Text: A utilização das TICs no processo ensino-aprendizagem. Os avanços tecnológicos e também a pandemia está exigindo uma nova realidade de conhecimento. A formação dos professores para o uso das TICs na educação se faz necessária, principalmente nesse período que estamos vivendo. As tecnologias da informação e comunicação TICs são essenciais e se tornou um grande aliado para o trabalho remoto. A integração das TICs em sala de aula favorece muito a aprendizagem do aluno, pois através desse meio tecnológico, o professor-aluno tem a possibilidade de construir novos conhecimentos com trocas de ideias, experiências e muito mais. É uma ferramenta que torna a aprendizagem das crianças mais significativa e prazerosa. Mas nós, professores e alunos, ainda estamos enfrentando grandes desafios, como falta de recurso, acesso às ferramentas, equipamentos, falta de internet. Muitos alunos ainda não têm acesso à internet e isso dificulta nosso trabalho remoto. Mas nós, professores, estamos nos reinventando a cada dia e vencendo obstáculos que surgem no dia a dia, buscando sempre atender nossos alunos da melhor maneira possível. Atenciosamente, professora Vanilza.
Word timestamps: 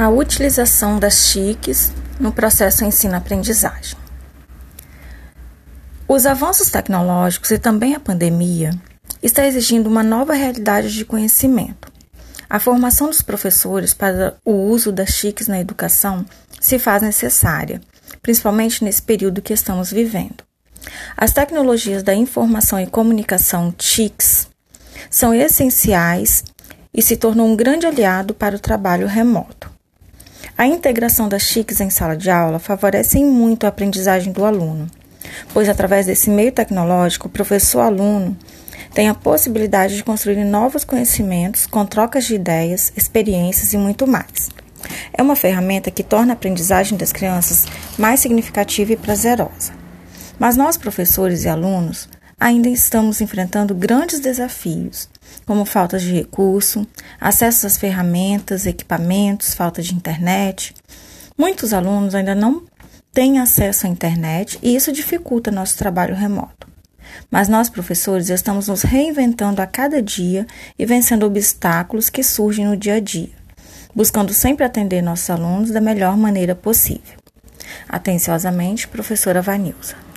A 0.00 0.08
utilização 0.08 0.96
das 1.00 1.26
TICs 1.26 1.90
no 2.20 2.30
processo 2.30 2.84
ensino-aprendizagem. 2.84 3.98
Os 6.06 6.24
avanços 6.24 6.70
tecnológicos 6.70 7.50
e 7.50 7.58
também 7.58 7.96
a 7.96 7.98
pandemia 7.98 8.70
está 9.20 9.44
exigindo 9.44 9.88
uma 9.88 10.04
nova 10.04 10.34
realidade 10.34 10.94
de 10.94 11.04
conhecimento. 11.04 11.90
A 12.48 12.60
formação 12.60 13.08
dos 13.08 13.22
professores 13.22 13.92
para 13.92 14.36
o 14.44 14.52
uso 14.52 14.92
das 14.92 15.12
TICs 15.16 15.48
na 15.48 15.58
educação 15.58 16.24
se 16.60 16.78
faz 16.78 17.02
necessária, 17.02 17.80
principalmente 18.22 18.84
nesse 18.84 19.02
período 19.02 19.42
que 19.42 19.52
estamos 19.52 19.90
vivendo. 19.90 20.44
As 21.16 21.32
tecnologias 21.32 22.04
da 22.04 22.14
informação 22.14 22.78
e 22.78 22.86
comunicação 22.86 23.72
TICs 23.72 24.48
são 25.10 25.34
essenciais 25.34 26.44
e 26.94 27.02
se 27.02 27.16
tornou 27.16 27.48
um 27.48 27.56
grande 27.56 27.84
aliado 27.84 28.32
para 28.32 28.54
o 28.54 28.60
trabalho 28.60 29.08
remoto. 29.08 29.76
A 30.58 30.66
integração 30.66 31.28
das 31.28 31.46
TICs 31.46 31.80
em 31.80 31.88
sala 31.88 32.16
de 32.16 32.28
aula 32.28 32.58
favorece 32.58 33.24
muito 33.24 33.62
a 33.62 33.68
aprendizagem 33.68 34.32
do 34.32 34.44
aluno, 34.44 34.90
pois 35.54 35.68
através 35.68 36.06
desse 36.06 36.28
meio 36.28 36.50
tecnológico, 36.50 37.28
o 37.28 37.30
professor-aluno 37.30 38.36
tem 38.92 39.08
a 39.08 39.14
possibilidade 39.14 39.94
de 39.94 40.02
construir 40.02 40.44
novos 40.44 40.82
conhecimentos 40.82 41.64
com 41.64 41.86
trocas 41.86 42.24
de 42.24 42.34
ideias, 42.34 42.92
experiências 42.96 43.72
e 43.72 43.78
muito 43.78 44.04
mais. 44.04 44.48
É 45.12 45.22
uma 45.22 45.36
ferramenta 45.36 45.92
que 45.92 46.02
torna 46.02 46.32
a 46.32 46.34
aprendizagem 46.34 46.98
das 46.98 47.12
crianças 47.12 47.64
mais 47.96 48.18
significativa 48.18 48.94
e 48.94 48.96
prazerosa. 48.96 49.72
Mas 50.40 50.56
nós, 50.56 50.76
professores 50.76 51.44
e 51.44 51.48
alunos, 51.48 52.08
ainda 52.38 52.68
estamos 52.68 53.20
enfrentando 53.20 53.74
grandes 53.74 54.20
desafios, 54.20 55.08
como 55.44 55.64
falta 55.64 55.98
de 55.98 56.12
recurso, 56.12 56.86
acesso 57.20 57.66
às 57.66 57.76
ferramentas, 57.76 58.66
equipamentos, 58.66 59.54
falta 59.54 59.82
de 59.82 59.94
internet. 59.94 60.74
Muitos 61.36 61.72
alunos 61.72 62.14
ainda 62.14 62.34
não 62.34 62.62
têm 63.12 63.38
acesso 63.38 63.86
à 63.86 63.90
internet 63.90 64.58
e 64.62 64.74
isso 64.76 64.92
dificulta 64.92 65.50
nosso 65.50 65.76
trabalho 65.76 66.14
remoto. 66.14 66.68
Mas 67.30 67.48
nós, 67.48 67.68
professores, 67.68 68.28
estamos 68.28 68.68
nos 68.68 68.82
reinventando 68.82 69.60
a 69.60 69.66
cada 69.66 70.00
dia 70.00 70.46
e 70.78 70.86
vencendo 70.86 71.26
obstáculos 71.26 72.08
que 72.08 72.22
surgem 72.22 72.66
no 72.66 72.76
dia 72.76 72.94
a 72.94 73.00
dia, 73.00 73.30
buscando 73.94 74.32
sempre 74.32 74.64
atender 74.64 75.02
nossos 75.02 75.28
alunos 75.30 75.70
da 75.70 75.80
melhor 75.80 76.16
maneira 76.16 76.54
possível. 76.54 77.18
Atenciosamente, 77.88 78.86
professora 78.86 79.42
Vanilza. 79.42 80.07